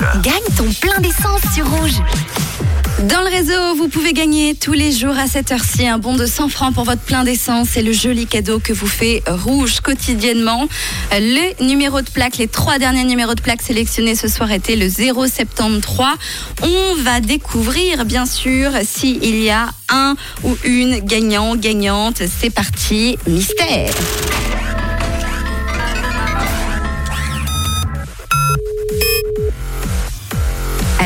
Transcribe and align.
Gagne 0.00 0.42
ton 0.58 0.70
plein 0.80 1.00
d'essence 1.00 1.40
sur 1.54 1.66
Rouge. 1.70 2.02
Dans 3.04 3.22
le 3.22 3.28
réseau, 3.28 3.74
vous 3.76 3.88
pouvez 3.88 4.12
gagner 4.12 4.54
tous 4.54 4.74
les 4.74 4.92
jours 4.92 5.16
à 5.16 5.26
cette 5.26 5.52
heure-ci 5.52 5.86
un 5.86 5.96
bon 5.96 6.14
de 6.16 6.26
100 6.26 6.50
francs 6.50 6.74
pour 6.74 6.84
votre 6.84 7.00
plein 7.00 7.24
d'essence. 7.24 7.68
C'est 7.72 7.82
le 7.82 7.92
joli 7.92 8.26
cadeau 8.26 8.58
que 8.58 8.74
vous 8.74 8.86
fait 8.86 9.22
Rouge 9.26 9.80
quotidiennement. 9.80 10.68
Les 11.12 11.56
numéros 11.60 12.02
de 12.02 12.10
plaque, 12.10 12.36
les 12.36 12.48
trois 12.48 12.78
derniers 12.78 13.04
numéros 13.04 13.34
de 13.34 13.40
plaque 13.40 13.62
sélectionnés 13.62 14.16
ce 14.16 14.28
soir 14.28 14.52
étaient 14.52 14.76
le 14.76 14.90
073. 14.90 16.06
On 16.62 16.94
va 17.02 17.20
découvrir, 17.20 18.04
bien 18.04 18.26
sûr, 18.26 18.72
s'il 18.82 19.42
y 19.42 19.48
a 19.48 19.70
un 19.88 20.14
ou 20.44 20.56
une 20.64 20.98
gagnant, 20.98 21.56
gagnante. 21.56 22.22
C'est 22.38 22.50
parti, 22.50 23.16
mystère. 23.26 23.94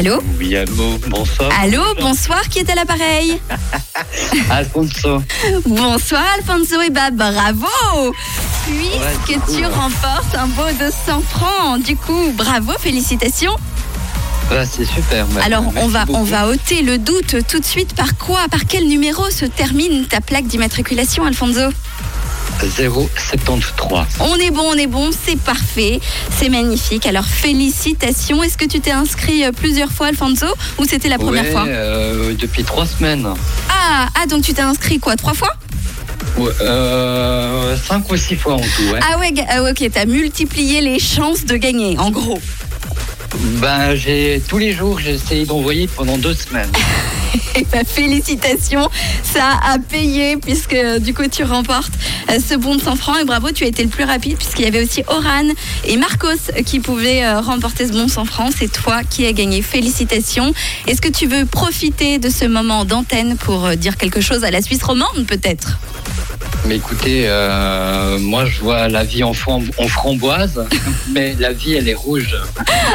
Allô 0.00 0.18
Oui, 0.38 0.56
allô, 0.56 0.96
bonsoir. 1.08 1.50
Allô, 1.60 1.82
bonsoir, 2.00 2.48
qui 2.48 2.60
est 2.60 2.70
à 2.70 2.74
l'appareil 2.74 3.38
Alfonso. 4.50 5.22
Bonsoir 5.66 6.22
Alfonso, 6.38 6.80
et 6.80 6.88
bah 6.88 7.10
bravo 7.10 7.66
Puisque 8.64 9.28
Ouais, 9.28 9.58
tu 9.58 9.66
remportes 9.66 10.34
un 10.38 10.46
beau 10.46 10.64
de 10.82 10.90
100 11.06 11.20
francs, 11.20 11.82
du 11.82 11.96
coup, 11.96 12.32
bravo, 12.34 12.72
félicitations 12.80 13.54
Ouais, 14.50 14.64
c'est 14.64 14.86
super. 14.86 15.26
merci. 15.34 15.46
Alors, 15.46 15.64
on 15.76 15.86
va, 15.88 16.06
beaucoup. 16.06 16.18
on 16.20 16.24
va 16.24 16.48
ôter 16.48 16.80
le 16.80 16.96
doute 16.96 17.36
tout 17.46 17.60
de 17.60 17.64
suite. 17.66 17.94
Par 17.94 18.16
quoi 18.16 18.46
Par 18.50 18.60
quel 18.66 18.88
numéro 18.88 19.28
se 19.30 19.44
termine 19.44 20.06
ta 20.06 20.22
plaque 20.22 20.46
d'immatriculation, 20.46 21.26
Alfonso? 21.26 21.60
073. 22.68 24.06
On 24.20 24.36
est 24.36 24.50
bon, 24.50 24.62
on 24.66 24.74
est 24.74 24.86
bon, 24.86 25.10
c'est 25.12 25.38
parfait, 25.38 26.00
c'est 26.38 26.48
magnifique. 26.48 27.06
Alors, 27.06 27.24
félicitations. 27.24 28.42
Est-ce 28.42 28.56
que 28.58 28.64
tu 28.66 28.80
t'es 28.80 28.90
inscrit 28.90 29.44
euh, 29.44 29.52
plusieurs 29.52 29.90
fois, 29.92 30.08
Alfonso, 30.08 30.46
ou 30.78 30.84
c'était 30.84 31.08
la 31.08 31.18
première 31.18 31.44
Ouais, 31.44 31.50
fois? 31.50 31.64
euh, 31.66 32.34
depuis 32.38 32.64
trois 32.64 32.86
semaines. 32.86 33.26
ah, 33.68 34.08
ah, 34.20 34.26
donc 34.26 34.42
tu 34.42 34.52
t'es 34.54 34.62
inscrit 34.62 34.98
quoi 34.98 35.16
Trois 35.16 35.34
fois? 35.34 35.52
Ouais, 36.36 36.50
euh, 36.60 37.76
cinq 37.76 38.10
ou 38.10 38.16
six 38.16 38.36
fois 38.36 38.54
en 38.54 38.60
tout. 38.60 38.82
Ouais. 38.92 39.00
Ah 39.02 39.18
ouais, 39.18 39.32
ah 39.48 39.62
ouais, 39.62 39.70
ok, 39.72 39.90
t'as 39.92 40.04
multiplié 40.06 40.80
les 40.80 40.98
chances 40.98 41.44
de 41.44 41.56
gagner, 41.56 41.98
en 41.98 42.10
gros. 42.10 42.40
Ben, 43.60 43.94
j'ai 43.94 44.42
tous 44.48 44.58
les 44.58 44.72
jours, 44.72 44.98
j'ai 44.98 45.12
essayé 45.14 45.44
d'envoyer 45.46 45.86
pendant 45.88 46.18
deux 46.18 46.34
semaines. 46.34 46.70
Eh 47.56 47.64
ben, 47.64 47.84
félicitations, 47.84 48.88
ça 49.22 49.58
a 49.64 49.78
payé 49.78 50.36
puisque 50.36 50.76
du 51.00 51.14
coup 51.14 51.26
tu 51.30 51.44
remportes 51.44 51.92
euh, 52.30 52.38
ce 52.46 52.54
bon 52.54 52.74
de 52.76 52.80
100 52.80 52.96
francs 52.96 53.16
et 53.20 53.24
bravo, 53.24 53.50
tu 53.52 53.64
as 53.64 53.66
été 53.66 53.82
le 53.82 53.88
plus 53.88 54.04
rapide 54.04 54.36
puisqu'il 54.36 54.64
y 54.64 54.68
avait 54.68 54.82
aussi 54.82 55.02
Oran 55.08 55.48
et 55.84 55.96
Marcos 55.96 56.28
qui 56.64 56.80
pouvaient 56.80 57.24
euh, 57.24 57.40
remporter 57.40 57.86
ce 57.86 57.92
bon 57.92 58.04
de 58.06 58.10
100 58.10 58.24
francs. 58.24 58.52
C'est 58.56 58.70
toi 58.72 59.02
qui 59.08 59.26
as 59.26 59.32
gagné. 59.32 59.62
Félicitations. 59.62 60.52
Est-ce 60.86 61.00
que 61.00 61.08
tu 61.08 61.26
veux 61.26 61.44
profiter 61.46 62.18
de 62.18 62.28
ce 62.30 62.44
moment 62.46 62.84
d'antenne 62.84 63.36
pour 63.36 63.66
euh, 63.66 63.74
dire 63.74 63.96
quelque 63.96 64.20
chose 64.20 64.44
à 64.44 64.50
la 64.50 64.62
Suisse 64.62 64.82
romande 64.82 65.26
peut-être? 65.26 65.78
Mais 66.66 66.76
écoutez, 66.76 67.24
euh, 67.26 68.18
moi 68.18 68.44
je 68.44 68.60
vois 68.60 68.88
la 68.88 69.02
vie 69.04 69.22
en, 69.24 69.32
fram- 69.32 69.70
en 69.78 69.88
framboise, 69.88 70.64
mais 71.10 71.34
la 71.38 71.52
vie 71.52 71.74
elle 71.74 71.88
est 71.88 71.94
rouge. 71.94 72.36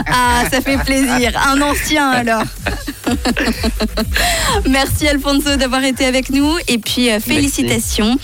Ah, 0.08 0.44
ça 0.52 0.62
fait 0.62 0.78
plaisir. 0.78 1.32
Un 1.48 1.62
ancien 1.62 2.10
alors. 2.10 2.44
Merci 4.70 5.08
Alfonso 5.08 5.56
d'avoir 5.56 5.84
été 5.84 6.06
avec 6.06 6.30
nous 6.30 6.52
et 6.68 6.78
puis 6.78 7.12
euh, 7.12 7.20
félicitations. 7.20 8.18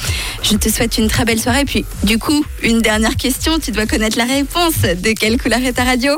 Je 0.43 0.55
te 0.55 0.69
souhaite 0.69 0.97
une 0.97 1.07
très 1.07 1.25
belle 1.25 1.39
soirée. 1.39 1.61
Et 1.61 1.65
puis 1.65 1.85
du 2.03 2.17
coup, 2.17 2.45
une 2.63 2.81
dernière 2.81 3.15
question, 3.15 3.59
tu 3.59 3.71
dois 3.71 3.85
connaître 3.85 4.17
la 4.17 4.25
réponse. 4.25 4.81
De 4.81 5.11
quelle 5.13 5.39
couleur 5.41 5.59
est 5.59 5.73
ta 5.73 5.83
radio? 5.83 6.13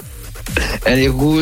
Elle 0.85 0.99
est 0.99 1.07
rouge. 1.07 1.41